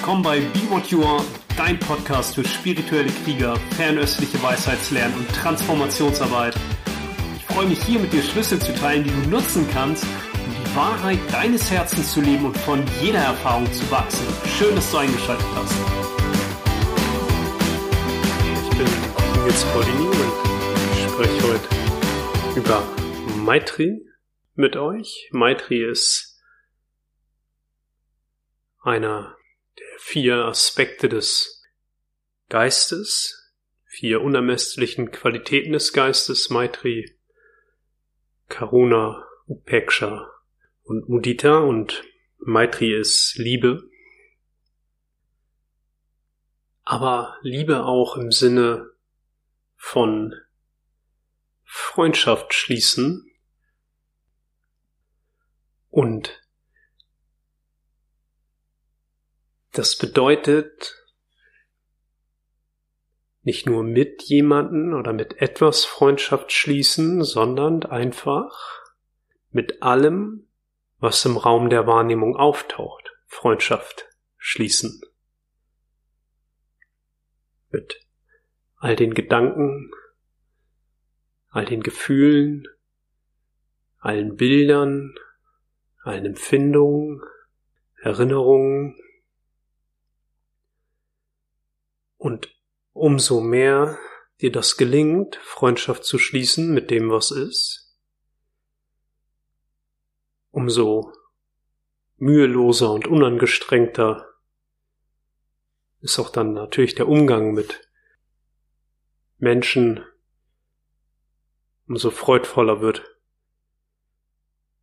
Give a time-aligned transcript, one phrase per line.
[0.00, 1.22] Willkommen bei Be What You Are,
[1.58, 6.56] dein Podcast für spirituelle Krieger, fernöstliche Weisheitslernen und Transformationsarbeit.
[7.36, 10.74] Ich freue mich hier mit dir Schlüssel zu teilen, die du nutzen kannst, um die
[10.74, 14.26] Wahrheit deines Herzens zu leben und von jeder Erfahrung zu wachsen.
[14.58, 15.74] Schön, dass du eingeschaltet hast.
[18.64, 22.82] Ich bin Nils Paulini und spreche heute über
[23.36, 24.00] Maitri
[24.54, 25.28] mit euch.
[25.30, 26.42] Maitri ist
[28.82, 29.36] einer
[30.00, 31.62] vier Aspekte des
[32.48, 33.54] Geistes,
[33.84, 37.16] vier unermesslichen Qualitäten des Geistes, Maitri,
[38.48, 40.28] Karuna, Upeksha
[40.82, 42.02] und Mudita und
[42.38, 43.88] Maitri ist Liebe.
[46.82, 48.90] Aber Liebe auch im Sinne
[49.76, 50.34] von
[51.62, 53.30] Freundschaft schließen
[55.90, 56.39] und
[59.72, 60.96] Das bedeutet,
[63.42, 68.82] nicht nur mit jemanden oder mit etwas Freundschaft schließen, sondern einfach
[69.50, 70.48] mit allem,
[70.98, 75.00] was im Raum der Wahrnehmung auftaucht, Freundschaft schließen.
[77.70, 78.06] Mit
[78.76, 79.90] all den Gedanken,
[81.48, 82.66] all den Gefühlen,
[83.98, 85.14] allen Bildern,
[86.02, 87.22] allen Empfindungen,
[88.02, 88.96] Erinnerungen,
[92.20, 92.54] Und
[92.92, 93.98] umso mehr
[94.42, 97.96] dir das gelingt, Freundschaft zu schließen mit dem, was ist,
[100.50, 101.14] umso
[102.18, 104.28] müheloser und unangestrengter
[106.00, 107.88] ist auch dann natürlich der Umgang mit
[109.38, 110.04] Menschen,
[111.88, 113.02] umso freudvoller wird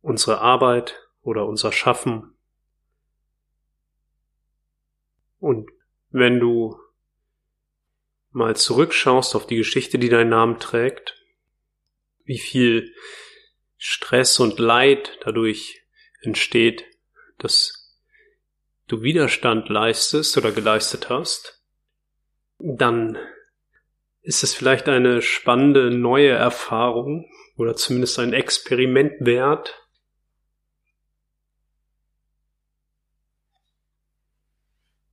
[0.00, 2.36] unsere Arbeit oder unser Schaffen.
[5.38, 5.70] Und
[6.10, 6.80] wenn du
[8.38, 11.22] mal zurückschaust auf die Geschichte, die deinen Namen trägt,
[12.24, 12.94] wie viel
[13.76, 15.82] Stress und Leid dadurch
[16.22, 16.84] entsteht,
[17.38, 17.98] dass
[18.86, 21.62] du Widerstand leistest oder geleistet hast,
[22.58, 23.18] dann
[24.22, 29.82] ist es vielleicht eine spannende neue Erfahrung oder zumindest ein Experiment wert,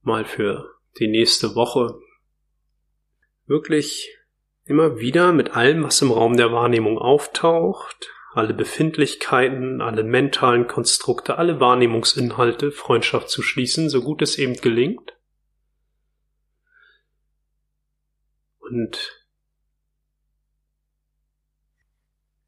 [0.01, 1.99] mal für die nächste Woche
[3.45, 4.17] wirklich
[4.65, 11.37] immer wieder mit allem, was im Raum der Wahrnehmung auftaucht, alle Befindlichkeiten, alle mentalen Konstrukte,
[11.37, 15.17] alle Wahrnehmungsinhalte, Freundschaft zu schließen, so gut es eben gelingt.
[18.59, 19.25] Und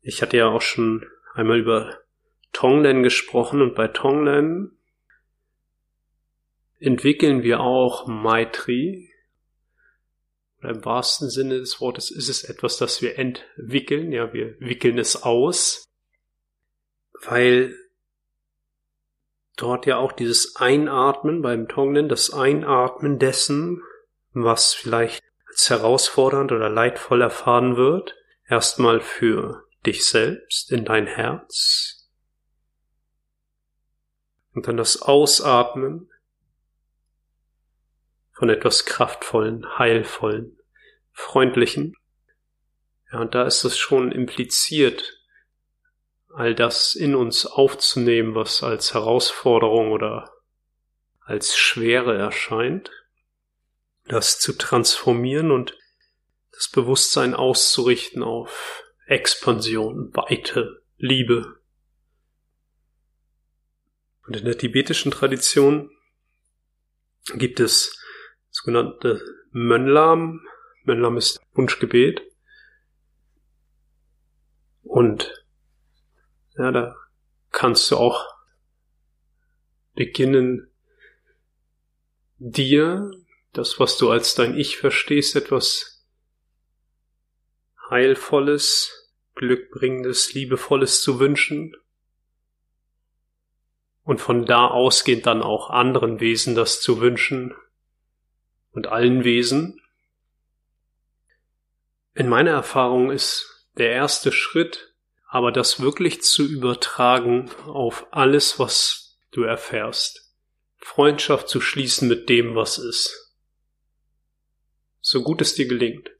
[0.01, 1.05] ich hatte ja auch schon
[1.35, 1.99] einmal über
[2.51, 4.77] Tonglen gesprochen und bei Tonglen
[6.79, 9.11] entwickeln wir auch Maitri,
[10.59, 14.11] oder im wahrsten Sinne des Wortes ist es etwas, das wir entwickeln.
[14.11, 15.85] Ja, wir wickeln es aus,
[17.23, 17.75] weil
[19.55, 23.81] dort ja auch dieses Einatmen beim Tonglen, das Einatmen dessen,
[24.33, 28.15] was vielleicht als herausfordernd oder leidvoll erfahren wird,
[28.47, 31.97] erstmal für dich selbst in dein Herz
[34.53, 36.09] und dann das Ausatmen
[38.37, 40.59] von etwas Kraftvollen, Heilvollen,
[41.11, 41.95] Freundlichen.
[43.11, 45.17] Ja, und da ist es schon impliziert,
[46.29, 50.31] all das in uns aufzunehmen, was als Herausforderung oder
[51.21, 52.91] als Schwere erscheint,
[54.05, 55.75] das zu transformieren und
[56.51, 61.59] das Bewusstsein auszurichten auf Expansion, Weite, Liebe.
[64.27, 65.89] Und in der tibetischen Tradition
[67.35, 67.97] gibt es
[68.57, 70.41] sogenannte Mönlam.
[70.83, 72.21] Mönlam ist Wunschgebet.
[74.83, 75.45] Und
[76.57, 76.95] ja, da
[77.51, 78.25] kannst du auch
[79.93, 80.71] beginnen,
[82.39, 83.11] dir
[83.53, 86.05] das, was du als dein Ich verstehst, etwas
[87.89, 91.75] Heilvolles, Glückbringendes, Liebevolles zu wünschen
[94.03, 97.53] und von da ausgehend dann auch anderen Wesen das zu wünschen,
[98.77, 99.81] und allen Wesen.
[102.13, 104.93] In meiner Erfahrung ist der erste Schritt,
[105.27, 110.31] aber das wirklich zu übertragen auf alles, was du erfährst.
[110.77, 113.35] Freundschaft zu schließen mit dem, was ist.
[115.01, 116.11] So gut es dir gelingt.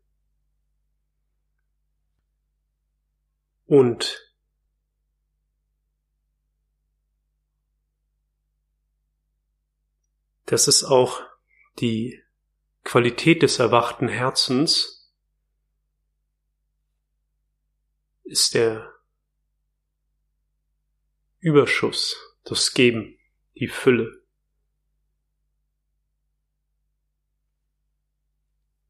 [3.67, 4.27] Und
[10.47, 11.21] Das ist auch
[11.79, 12.23] die
[12.87, 15.11] Qualität des erwachten Herzens,
[18.23, 18.93] ist der
[21.39, 23.19] Überschuss, das Geben,
[23.55, 24.23] die Fülle.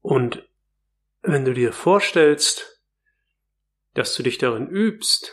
[0.00, 0.48] Und
[1.22, 2.80] wenn du dir vorstellst,
[3.94, 5.32] dass du dich darin übst,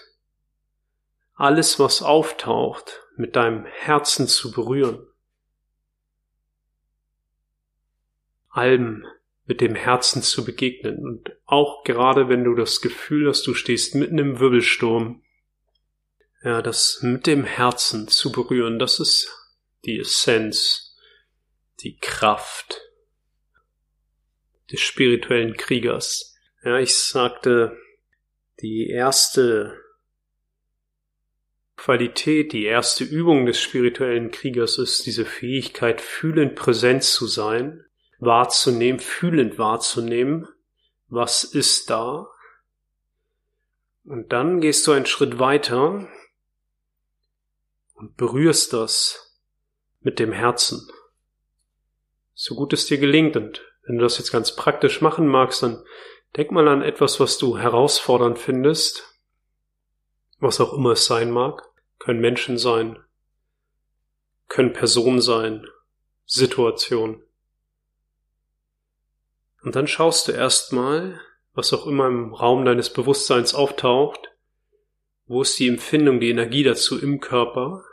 [1.35, 5.07] alles, was auftaucht, mit deinem Herzen zu berühren,
[8.56, 9.06] allem
[9.46, 13.96] mit dem Herzen zu begegnen und auch gerade wenn du das Gefühl hast, du stehst
[13.96, 15.24] mitten im Wirbelsturm,
[16.44, 19.31] ja, das mit dem Herzen zu berühren, das ist
[19.86, 20.96] die Essenz,
[21.81, 22.81] die Kraft
[24.72, 26.36] des spirituellen Kriegers.
[26.63, 27.78] Ja, ich sagte,
[28.62, 29.80] die erste
[31.75, 37.86] Qualität, die erste Übung des spirituellen Kriegers ist diese Fähigkeit, fühlend präsent zu sein,
[38.19, 40.47] wahrzunehmen, fühlend wahrzunehmen,
[41.07, 42.27] was ist da.
[44.03, 46.07] Und dann gehst du einen Schritt weiter
[47.95, 49.39] und berührst das
[50.01, 50.88] mit dem Herzen.
[52.33, 55.83] So gut es dir gelingt und wenn du das jetzt ganz praktisch machen magst, dann
[56.35, 59.19] denk mal an etwas, was du herausfordernd findest,
[60.39, 61.63] was auch immer es sein mag.
[61.97, 63.00] Können Menschen sein,
[64.47, 65.65] können Personen sein,
[66.25, 67.25] Situationen.
[69.65, 71.19] Und dann schaust du erstmal,
[71.53, 74.31] was auch immer im Raum deines Bewusstseins auftaucht,
[75.25, 77.83] wo ist die Empfindung, die Energie dazu im Körper?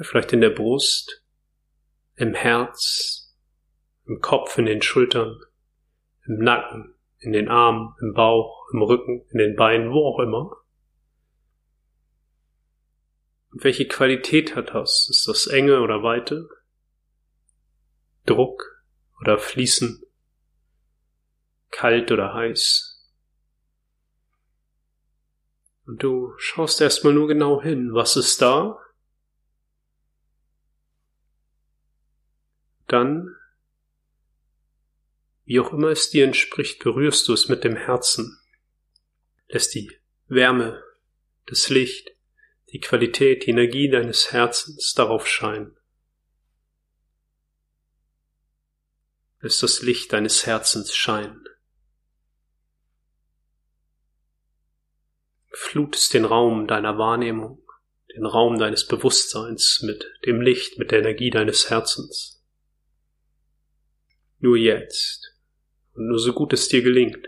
[0.00, 1.22] Vielleicht in der Brust,
[2.14, 3.36] im Herz,
[4.06, 5.38] im Kopf, in den Schultern,
[6.26, 10.56] im Nacken, in den Armen, im Bauch, im Rücken, in den Beinen, wo auch immer.
[13.50, 15.06] Und welche Qualität hat das?
[15.10, 16.48] Ist das Enge oder Weite?
[18.28, 18.84] Druck
[19.20, 20.02] oder Fließen?
[21.70, 23.12] Kalt oder heiß?
[25.86, 28.78] Und du schaust erstmal nur genau hin, was ist da
[32.88, 33.36] dann,
[35.44, 38.38] wie auch immer es dir entspricht, berührst du es mit dem Herzen,
[39.46, 39.92] lässt die
[40.26, 40.82] Wärme,
[41.46, 42.10] das Licht,
[42.72, 45.77] die Qualität, die Energie deines Herzens darauf scheinen.
[49.40, 51.44] Lässt das Licht deines Herzens scheinen.
[55.52, 57.64] Flutest den Raum deiner Wahrnehmung,
[58.14, 62.44] den Raum deines Bewusstseins mit dem Licht, mit der Energie deines Herzens.
[64.38, 65.36] Nur jetzt.
[65.94, 67.26] Und nur so gut es dir gelingt.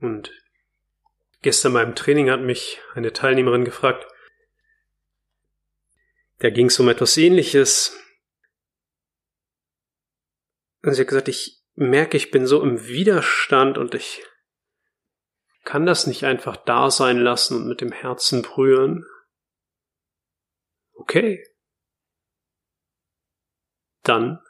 [0.00, 0.41] Und
[1.42, 4.06] gestern beim Training hat mich eine Teilnehmerin gefragt,
[6.38, 7.96] da ging es um etwas ähnliches.
[10.82, 14.24] Und sie hat gesagt, ich merke, ich bin so im Widerstand und ich
[15.64, 19.06] kann das nicht einfach da sein lassen und mit dem Herzen berühren?
[20.94, 21.46] Okay.
[24.02, 24.40] Dann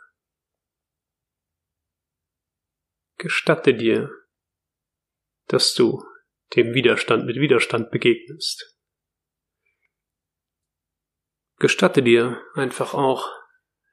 [3.18, 4.10] gestatte dir,
[5.48, 6.02] dass du
[6.56, 8.76] dem Widerstand mit Widerstand begegnest.
[11.58, 13.30] Gestatte dir einfach auch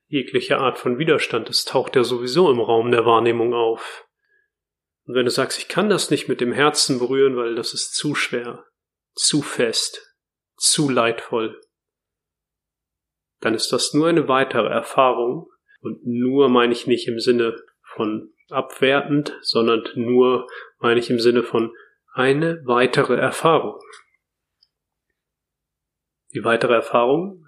[0.08, 1.50] jegliche Art von Widerstand.
[1.50, 4.06] Es taucht ja sowieso im Raum der Wahrnehmung auf.
[5.06, 7.94] Und wenn du sagst, ich kann das nicht mit dem Herzen berühren, weil das ist
[7.94, 8.66] zu schwer,
[9.14, 10.16] zu fest,
[10.58, 11.62] zu leidvoll,
[13.40, 15.50] dann ist das nur eine weitere Erfahrung.
[15.82, 20.48] Und nur meine ich nicht im Sinne von abwertend, sondern nur
[20.80, 21.74] meine ich im Sinne von
[22.12, 23.80] eine weitere Erfahrung.
[26.34, 27.46] Die weitere Erfahrung,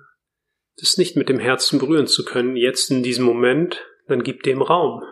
[0.78, 4.62] das nicht mit dem Herzen berühren zu können, jetzt in diesem Moment, dann gib dem
[4.62, 5.04] Raum.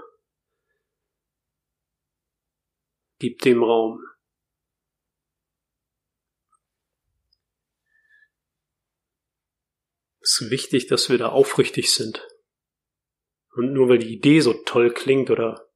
[3.20, 4.04] Gib dem Raum.
[10.22, 12.28] Es ist wichtig, dass wir da aufrichtig sind.
[13.56, 15.68] Und nur weil die Idee so toll klingt oder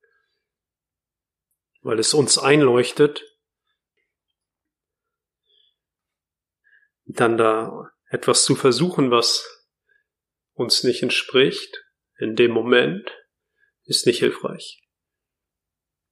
[1.82, 3.33] weil es uns einleuchtet,
[7.14, 9.68] dann da etwas zu versuchen, was
[10.54, 11.84] uns nicht entspricht,
[12.18, 13.10] in dem Moment,
[13.86, 14.82] ist nicht hilfreich.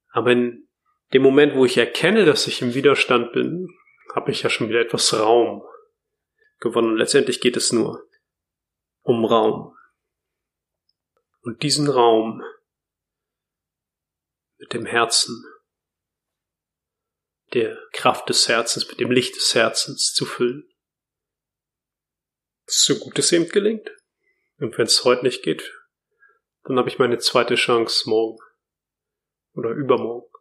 [0.08, 0.68] Aber in
[1.12, 3.68] dem Moment, wo ich erkenne, dass ich im Widerstand bin,
[4.14, 5.62] habe ich ja schon wieder etwas Raum
[6.60, 6.96] gewonnen.
[6.96, 8.06] Letztendlich geht es nur
[9.02, 9.76] um Raum.
[11.40, 12.42] Und diesen Raum
[14.58, 15.44] mit dem Herzen,
[17.52, 20.71] der Kraft des Herzens, mit dem Licht des Herzens zu füllen.
[22.74, 23.90] So gut es eben gelingt.
[24.56, 25.78] Und wenn es heute nicht geht,
[26.64, 28.38] dann habe ich meine zweite Chance morgen
[29.52, 30.32] oder übermorgen.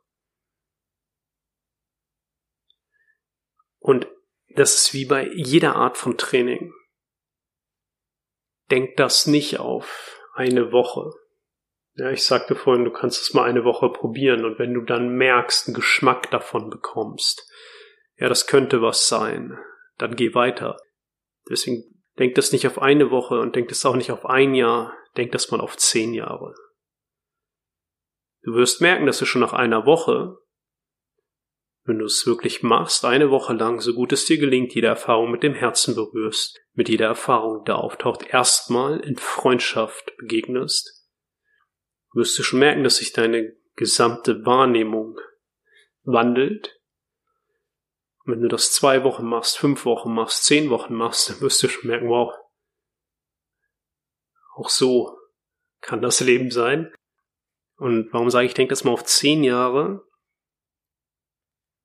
[3.80, 4.08] Und
[4.48, 6.74] das ist wie bei jeder Art von Training.
[8.70, 11.12] Denk das nicht auf eine Woche.
[11.96, 15.18] Ja, ich sagte vorhin, du kannst es mal eine Woche probieren und wenn du dann
[15.18, 17.46] merkst, einen Geschmack davon bekommst,
[18.16, 19.60] ja, das könnte was sein,
[19.98, 20.78] dann geh weiter.
[21.50, 24.96] Deswegen denk das nicht auf eine Woche und denk das auch nicht auf ein Jahr,
[25.18, 26.54] denk das mal auf zehn Jahre.
[28.44, 30.38] Du wirst merken, dass du schon nach einer Woche
[31.84, 35.32] wenn du es wirklich machst, eine Woche lang, so gut es dir gelingt, jede Erfahrung
[35.32, 41.08] mit dem Herzen berührst, mit jeder Erfahrung, die da auftaucht, erstmal in Freundschaft begegnest,
[42.14, 45.20] wirst du schon merken, dass sich deine gesamte Wahrnehmung
[46.04, 46.81] wandelt.
[48.24, 51.62] Und wenn du das zwei Wochen machst, fünf Wochen machst, zehn Wochen machst, dann wirst
[51.64, 52.34] du schon merken, wow,
[54.56, 55.18] auch so
[55.82, 56.94] kann das Leben sein.
[57.78, 60.08] Und warum sage ich, ich denke das mal auf zehn Jahre?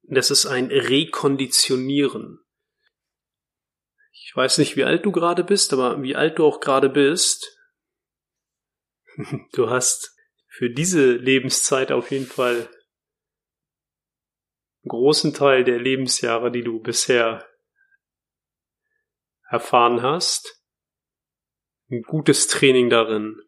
[0.02, 2.45] Das ist ein Rekonditionieren.
[4.12, 7.59] Ich weiß nicht, wie alt du gerade bist, aber wie alt du auch gerade bist,
[9.52, 10.14] du hast
[10.49, 12.69] für diese Lebenszeit auf jeden Fall
[14.88, 17.47] großen Teil der Lebensjahre, die du bisher
[19.49, 20.62] erfahren hast,
[21.90, 23.40] ein gutes Training darin,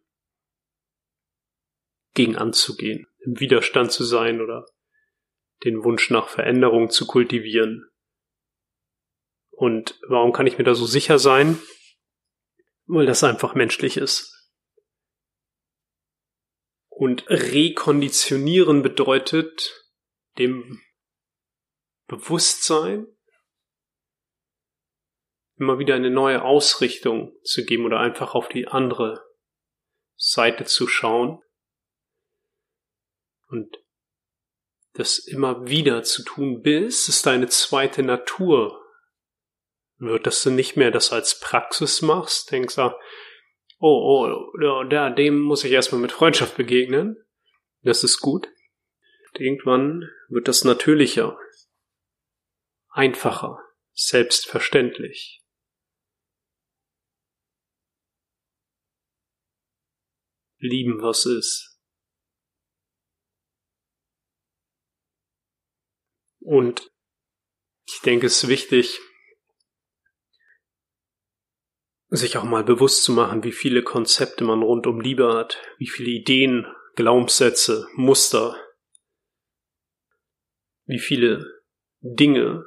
[2.13, 4.65] gegen anzugehen, im Widerstand zu sein oder
[5.63, 7.89] den Wunsch nach Veränderung zu kultivieren.
[9.51, 11.59] Und warum kann ich mir da so sicher sein?
[12.85, 14.35] Weil das einfach menschlich ist.
[16.87, 19.85] Und rekonditionieren bedeutet
[20.37, 20.81] dem
[22.09, 23.07] Bewusstsein
[25.57, 29.25] immer wieder eine neue Ausrichtung zu geben oder einfach auf die andere
[30.15, 31.41] Seite zu schauen
[33.47, 33.77] und
[34.93, 38.81] das immer wieder zu tun, bis es deine zweite Natur
[39.97, 42.91] wird, dass du nicht mehr das als Praxis machst, denkst du,
[43.79, 47.17] oh, oh, da, dem muss ich erstmal mit Freundschaft begegnen.
[47.81, 48.49] Das ist gut.
[49.37, 51.37] Irgendwann wird das natürlicher,
[52.89, 53.59] einfacher,
[53.93, 55.43] selbstverständlich.
[60.57, 61.79] Lieben, was ist.
[66.41, 66.91] Und
[67.85, 68.99] ich denke, es ist wichtig,
[72.09, 75.87] sich auch mal bewusst zu machen, wie viele Konzepte man rund um Liebe hat, wie
[75.87, 76.65] viele Ideen,
[76.95, 78.55] Glaubenssätze, Muster,
[80.85, 81.63] wie viele
[82.01, 82.65] Dinge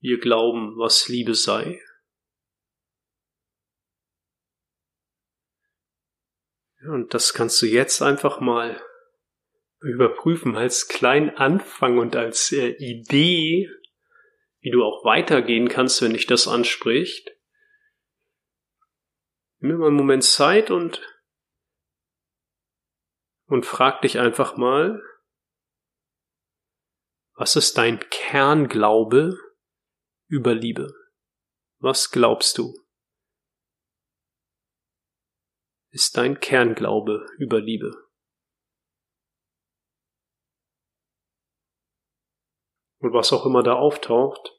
[0.00, 1.80] wir glauben, was Liebe sei.
[6.86, 8.80] Und das kannst du jetzt einfach mal
[9.80, 13.70] überprüfen als kleinen Anfang und als äh, Idee,
[14.60, 17.30] wie du auch weitergehen kannst, wenn dich das anspricht.
[19.60, 21.02] Nimm mal einen Moment Zeit und,
[23.46, 25.02] und frag dich einfach mal,
[27.34, 29.38] was ist dein Kernglaube
[30.28, 30.92] über Liebe?
[31.80, 32.74] Was glaubst du?
[35.90, 38.08] Ist dein Kernglaube über Liebe?
[43.00, 44.54] und was auch immer da auftaucht,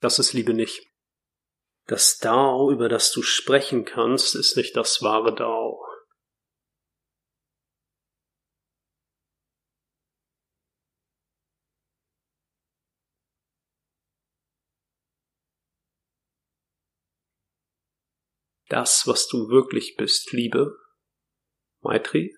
[0.00, 0.88] das ist Liebe nicht.
[1.86, 5.81] Das Dao, über das du sprechen kannst, ist nicht das wahre Dao.
[18.72, 20.74] Das, was du wirklich bist, Liebe,
[21.82, 22.34] Maitri,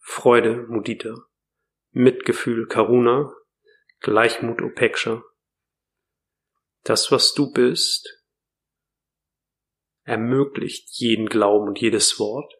[0.00, 1.14] Freude, Mudita,
[1.90, 3.32] Mitgefühl, Karuna,
[4.00, 5.22] Gleichmut, Upeksha.
[6.82, 8.20] Das, was du bist,
[10.02, 12.52] ermöglicht jeden Glauben und jedes Wort,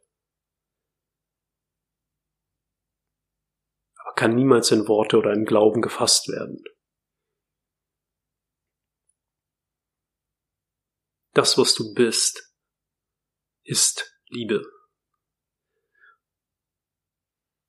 [3.96, 6.62] aber kann niemals in Worte oder in Glauben gefasst werden.
[11.34, 12.47] Das, was du bist,
[13.68, 14.64] ist Liebe.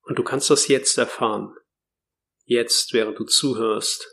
[0.01, 1.53] Und du kannst das jetzt erfahren.
[2.46, 4.08] Jetzt, während du zuhörst.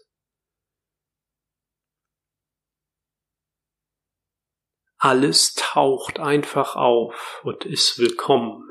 [4.96, 8.68] Alles taucht einfach auf und ist willkommen.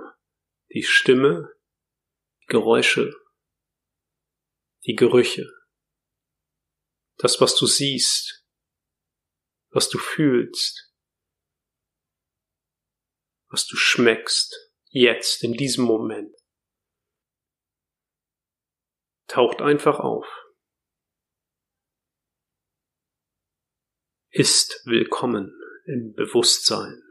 [0.73, 1.55] Die Stimme,
[2.41, 3.13] die Geräusche,
[4.83, 5.49] die Gerüche,
[7.17, 8.45] das, was du siehst,
[9.69, 10.94] was du fühlst,
[13.55, 14.53] was du schmeckst,
[14.89, 16.35] jetzt, in diesem Moment.
[19.27, 20.27] Taucht einfach auf.
[24.29, 27.01] Ist willkommen im Bewusstsein.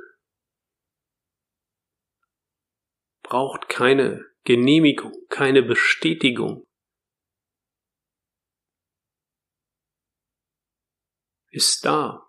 [3.22, 6.66] Braucht keine Genehmigung, keine Bestätigung.
[11.48, 12.23] Ist da.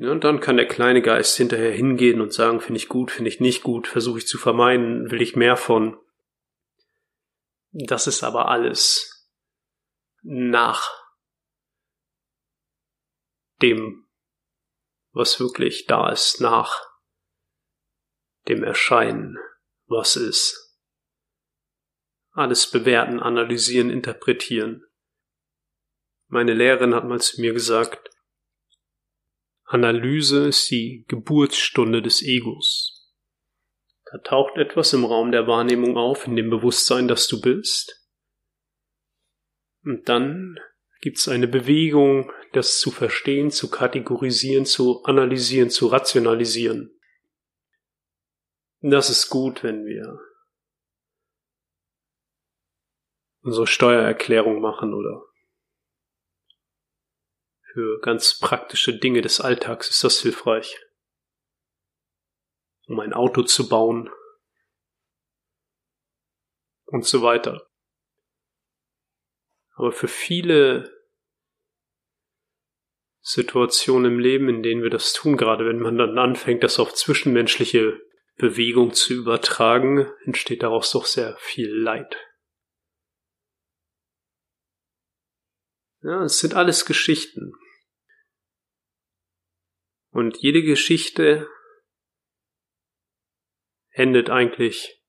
[0.00, 3.30] Ja, und dann kann der kleine Geist hinterher hingehen und sagen, finde ich gut, finde
[3.30, 5.98] ich nicht gut, versuche ich zu vermeiden, will ich mehr von.
[7.72, 9.28] Das ist aber alles
[10.22, 10.88] nach
[13.60, 14.08] dem,
[15.10, 16.80] was wirklich da ist, nach
[18.46, 19.36] dem Erscheinen,
[19.86, 20.76] was ist.
[22.30, 24.84] Alles bewerten, analysieren, interpretieren.
[26.28, 28.10] Meine Lehrerin hat mal zu mir gesagt,
[29.68, 33.14] Analyse ist die Geburtsstunde des Egos.
[34.10, 38.08] Da taucht etwas im Raum der Wahrnehmung auf, in dem Bewusstsein, dass du bist.
[39.84, 40.58] Und dann
[41.02, 46.98] gibt es eine Bewegung, das zu verstehen, zu kategorisieren, zu analysieren, zu rationalisieren.
[48.80, 50.18] Das ist gut, wenn wir
[53.42, 55.27] unsere Steuererklärung machen oder
[57.72, 60.78] für ganz praktische Dinge des Alltags ist das hilfreich.
[62.86, 64.10] Um ein Auto zu bauen
[66.86, 67.68] und so weiter.
[69.74, 70.90] Aber für viele
[73.20, 76.94] Situationen im Leben, in denen wir das tun, gerade wenn man dann anfängt, das auf
[76.94, 78.00] zwischenmenschliche
[78.36, 82.16] Bewegung zu übertragen, entsteht daraus doch sehr viel Leid.
[86.02, 87.52] Ja, es sind alles Geschichten.
[90.10, 91.48] Und jede Geschichte
[93.90, 95.02] endet eigentlich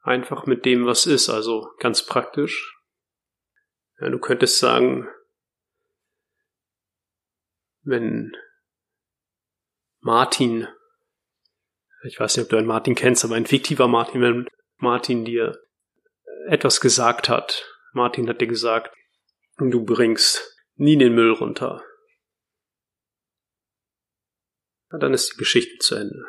[0.00, 2.78] einfach mit dem, was ist, also ganz praktisch.
[3.98, 5.08] Ja, du könntest sagen,
[7.82, 8.36] wenn
[10.00, 10.68] Martin,
[12.04, 15.58] ich weiß nicht, ob du einen Martin kennst, aber ein fiktiver Martin, wenn Martin dir
[16.46, 18.94] etwas gesagt hat, Martin hat dir gesagt,
[19.58, 21.84] du bringst nie den Müll runter.
[24.90, 26.24] Ja, dann ist die Geschichte zu Ende.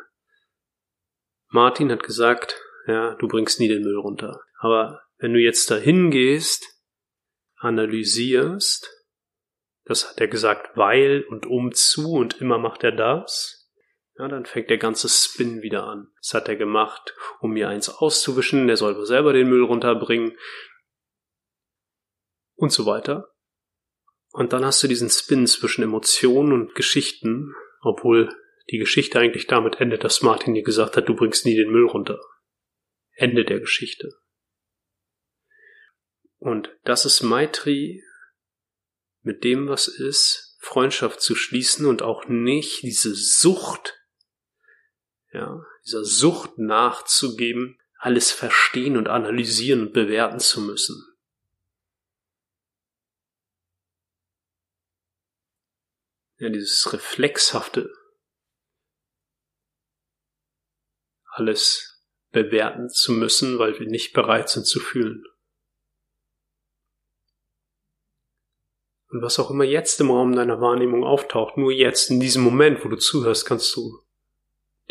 [1.47, 4.41] Martin hat gesagt, ja, du bringst nie den Müll runter.
[4.59, 6.65] Aber wenn du jetzt dahin gehst,
[7.57, 8.89] analysierst,
[9.85, 13.71] das hat er gesagt, weil und um zu und immer macht er das,
[14.17, 16.11] ja, dann fängt der ganze Spin wieder an.
[16.21, 20.37] Das hat er gemacht, um mir eins auszuwischen, der soll selber den Müll runterbringen
[22.59, 23.33] und so weiter.
[24.31, 28.29] Und dann hast du diesen Spin zwischen Emotionen und Geschichten, obwohl
[28.69, 31.87] die Geschichte eigentlich damit endet, dass Martin dir gesagt hat, du bringst nie den Müll
[31.87, 32.19] runter.
[33.13, 34.11] Ende der Geschichte.
[36.37, 38.03] Und das ist Maitri
[39.21, 43.97] mit dem, was ist, Freundschaft zu schließen und auch nicht diese Sucht,
[45.33, 51.08] ja, dieser Sucht nachzugeben, alles verstehen und analysieren und bewerten zu müssen.
[56.39, 57.93] Ja, dieses reflexhafte
[61.39, 65.25] alles bewerten zu müssen, weil wir nicht bereit sind zu fühlen.
[69.09, 72.85] Und was auch immer jetzt im Raum deiner Wahrnehmung auftaucht, nur jetzt, in diesem Moment,
[72.85, 74.03] wo du zuhörst, kannst du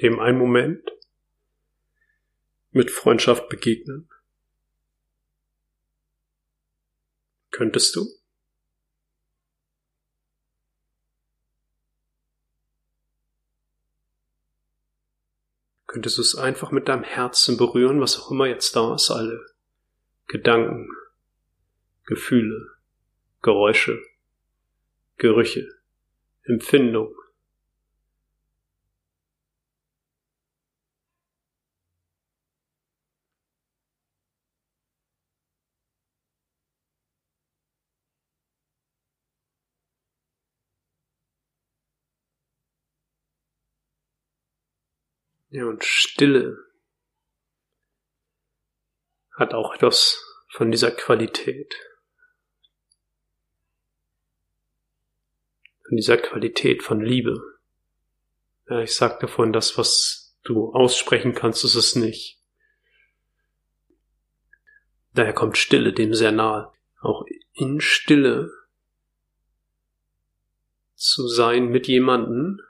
[0.00, 0.90] dem einen Moment
[2.70, 4.11] mit Freundschaft begegnen.
[7.50, 8.17] Könntest du?
[15.98, 19.44] Könntest du es einfach mit deinem Herzen berühren, was auch immer jetzt da ist, alle
[20.28, 20.88] Gedanken,
[22.04, 22.70] Gefühle,
[23.42, 24.00] Geräusche,
[25.16, 25.66] Gerüche,
[26.44, 27.12] Empfindung.
[45.59, 46.57] Ja, und Stille
[49.33, 51.75] hat auch etwas von dieser Qualität.
[55.88, 57.40] von dieser Qualität von Liebe.
[58.68, 62.38] Ja, ich sagte vorhin, das, was du aussprechen kannst, ist es nicht.
[65.14, 66.71] Daher kommt Stille dem sehr nahe.
[67.01, 68.53] Auch in Stille
[70.94, 72.61] zu sein mit jemanden,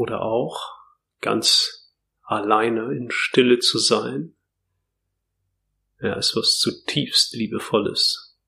[0.00, 0.78] oder auch
[1.20, 4.34] ganz alleine in Stille zu sein,
[6.00, 8.38] ja, ist was zutiefst liebevolles.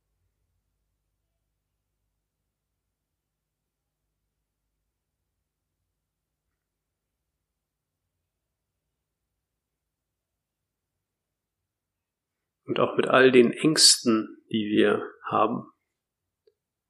[12.65, 15.71] Und auch mit all den Ängsten, die wir haben,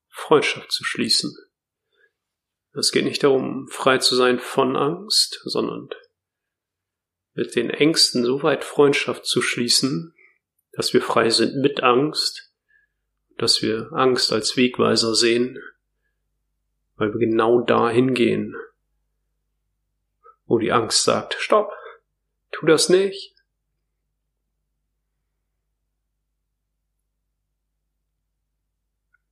[0.07, 1.35] Freundschaft zu schließen.
[2.75, 5.91] Es geht nicht darum, frei zu sein von Angst, sondern
[7.35, 10.15] mit den Ängsten so weit Freundschaft zu schließen,
[10.73, 12.51] dass wir frei sind mit Angst,
[13.37, 15.63] dass wir Angst als Wegweiser sehen,
[16.97, 18.57] weil wir genau dahin gehen,
[20.47, 21.73] wo die Angst sagt, stopp,
[22.53, 23.35] tu das nicht.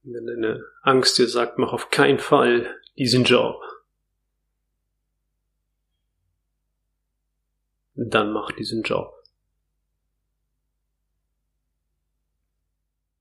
[0.03, 3.63] Wenn deine Angst dir sagt, mach auf keinen Fall diesen Job,
[7.95, 9.15] dann mach diesen Job.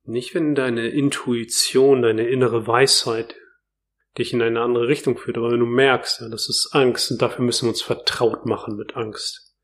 [0.04, 3.36] Nicht, wenn deine Intuition, deine innere Weisheit
[4.18, 7.22] dich in eine andere Richtung führt, aber wenn du merkst, ja, das ist Angst und
[7.22, 9.56] dafür müssen wir uns vertraut machen mit Angst.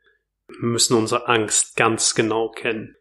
[0.48, 2.96] Wir müssen unsere Angst ganz genau kennen.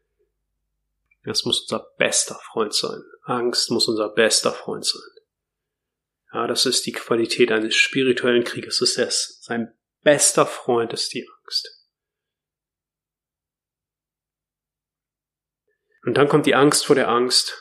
[1.22, 3.04] Das muss unser bester Freund sein.
[3.22, 5.13] Angst muss unser bester Freund sein.
[6.34, 8.78] Ja, das ist die Qualität eines spirituellen Kriegers.
[8.78, 11.86] Das ist erst sein bester Freund ist die Angst.
[16.02, 17.56] Und dann kommt die Angst vor der Angst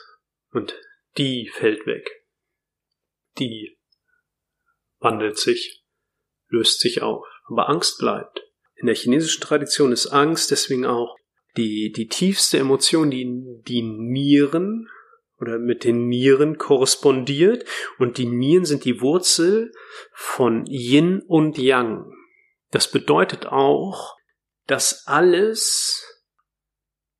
[0.50, 0.74] und
[1.16, 2.26] die fällt weg.
[3.38, 3.78] Die
[4.98, 5.84] wandelt sich,
[6.48, 7.24] löst sich auf.
[7.44, 8.42] Aber Angst bleibt.
[8.74, 11.16] In der chinesischen Tradition ist Angst deswegen auch
[11.56, 13.24] die, die tiefste Emotion, die
[13.62, 14.90] die Nieren
[15.44, 17.66] oder mit den Nieren korrespondiert.
[17.98, 19.72] Und die Nieren sind die Wurzel
[20.14, 22.10] von Yin und Yang.
[22.70, 24.16] Das bedeutet auch,
[24.66, 26.24] dass alles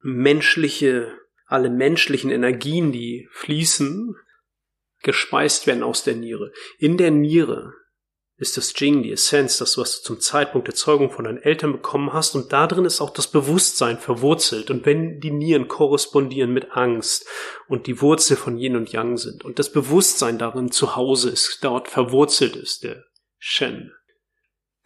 [0.01, 4.17] menschliche, alle menschlichen Energien, die fließen,
[5.03, 6.51] gespeist werden aus der Niere.
[6.79, 7.75] In der Niere
[8.37, 11.73] ist das Jing, die Essenz, das, was du zum Zeitpunkt der Zeugung von deinen Eltern
[11.73, 14.71] bekommen hast, und da drin ist auch das Bewusstsein verwurzelt.
[14.71, 17.27] Und wenn die Nieren korrespondieren mit Angst
[17.69, 21.59] und die Wurzel von Yin und Yang sind und das Bewusstsein darin zu Hause ist,
[21.63, 23.05] dort verwurzelt ist, der
[23.39, 23.93] Shen,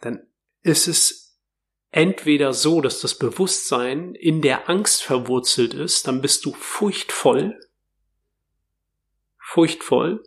[0.01, 0.27] dann
[0.61, 1.39] ist es
[1.91, 7.59] entweder so, dass das Bewusstsein in der Angst verwurzelt ist, dann bist du furchtvoll,
[9.39, 10.23] furchtvoll,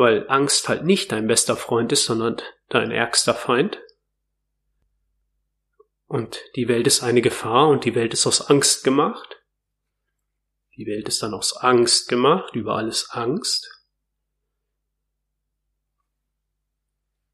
[0.00, 3.78] weil Angst halt nicht dein bester Freund ist, sondern dein ärgster Feind.
[6.06, 9.42] Und die Welt ist eine Gefahr und die Welt ist aus Angst gemacht.
[10.74, 13.70] Die Welt ist dann aus Angst gemacht, überall ist Angst.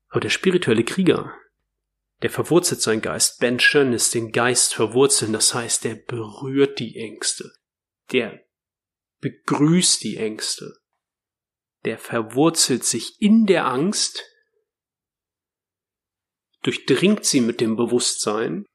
[0.09, 1.33] Aber der spirituelle Krieger,
[2.23, 3.39] der verwurzelt seinen Geist.
[3.39, 7.53] Ben Shen ist den Geist verwurzeln, das heißt, der berührt die Ängste.
[8.11, 8.41] Der
[9.21, 10.81] begrüßt die Ängste.
[11.87, 14.25] Der verwurzelt sich in der Angst,
[16.63, 18.67] durchdringt sie mit dem Bewusstsein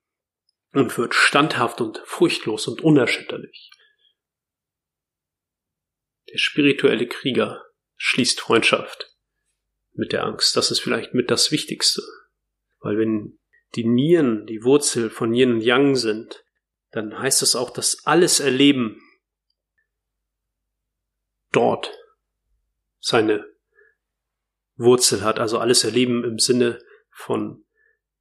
[0.71, 3.69] und wird standhaft und furchtlos und unerschütterlich.
[6.29, 7.61] Der spirituelle Krieger
[7.97, 9.13] schließt Freundschaft
[9.91, 10.55] mit der Angst.
[10.55, 12.01] Das ist vielleicht mit das Wichtigste.
[12.79, 13.39] Weil wenn
[13.75, 16.45] die Nieren die Wurzel von Yin und Yang sind,
[16.91, 19.01] dann heißt das auch, dass alles Erleben
[21.51, 21.91] dort
[23.01, 23.45] seine
[24.77, 25.39] Wurzel hat.
[25.39, 27.65] Also alles Erleben im Sinne von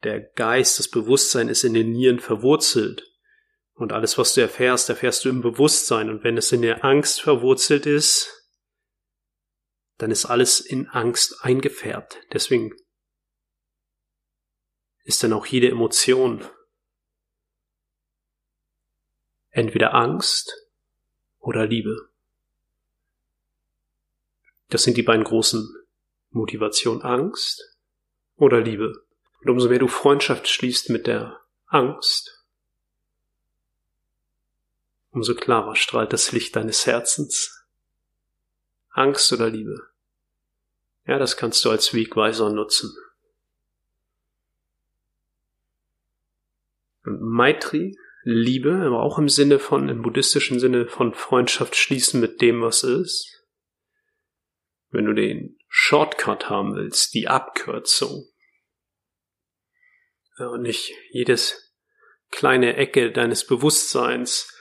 [0.02, 3.06] der Geist, das Bewusstsein ist in den Nieren verwurzelt.
[3.74, 6.10] Und alles, was du erfährst, erfährst du im Bewusstsein.
[6.10, 8.48] Und wenn es in der Angst verwurzelt ist,
[9.98, 12.18] dann ist alles in Angst eingefärbt.
[12.32, 12.74] Deswegen
[15.04, 16.46] ist dann auch jede Emotion
[19.50, 20.54] entweder Angst
[21.38, 22.09] oder Liebe.
[24.70, 25.76] Das sind die beiden großen
[26.30, 27.76] Motivationen Angst
[28.36, 29.04] oder Liebe.
[29.42, 32.44] Und umso mehr du Freundschaft schließt mit der Angst,
[35.10, 37.66] umso klarer strahlt das Licht deines Herzens.
[38.90, 39.88] Angst oder Liebe.
[41.06, 42.94] Ja, das kannst du als Wegweiser nutzen.
[47.04, 52.40] Und Maitri Liebe, aber auch im Sinne von, im buddhistischen Sinne von Freundschaft schließen mit
[52.40, 53.39] dem, was ist.
[54.90, 58.26] Wenn du den Shortcut haben willst, die Abkürzung,
[60.38, 61.74] und nicht jedes
[62.30, 64.52] kleine Ecke deines Bewusstseins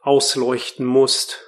[0.00, 1.42] ausleuchten musst,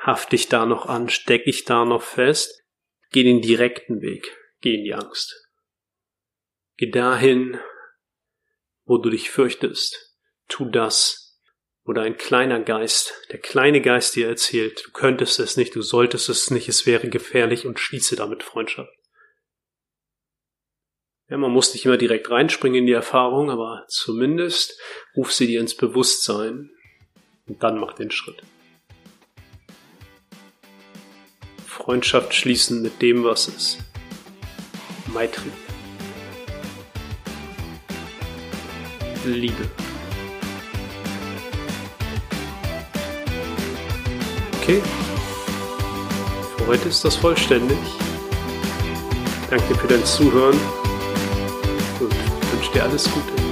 [0.00, 2.64] haft dich da noch an, steck dich da noch fest,
[3.10, 5.34] geh den direkten Weg, geh in die Angst.
[6.76, 7.60] Geh dahin,
[8.84, 10.16] wo du dich fürchtest,
[10.48, 11.25] tu das,
[11.86, 16.28] wo dein kleiner Geist, der kleine Geist dir erzählt, du könntest es nicht, du solltest
[16.28, 18.92] es nicht, es wäre gefährlich und schließe damit Freundschaft.
[21.28, 24.80] Ja, man muss nicht immer direkt reinspringen in die Erfahrung, aber zumindest
[25.16, 26.70] ruf sie dir ins Bewusstsein
[27.46, 28.42] und dann mach den Schritt.
[31.66, 33.78] Freundschaft schließen mit dem, was ist.
[35.12, 35.50] Maitri.
[39.24, 39.68] Liebe.
[44.66, 44.82] Okay.
[46.58, 47.78] Für heute ist das vollständig.
[49.48, 50.58] Danke für dein Zuhören
[52.00, 52.12] und
[52.52, 53.45] wünsche dir alles Gute.